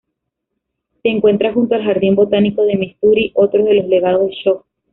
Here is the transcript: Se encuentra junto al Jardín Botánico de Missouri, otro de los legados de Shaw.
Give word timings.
Se 1.03 1.09
encuentra 1.09 1.53
junto 1.53 1.75
al 1.75 1.83
Jardín 1.85 2.15
Botánico 2.15 2.63
de 2.63 2.75
Missouri, 2.75 3.29
otro 3.35 3.63
de 3.63 3.75
los 3.75 3.85
legados 3.87 4.29
de 4.29 4.33
Shaw. 4.43 4.63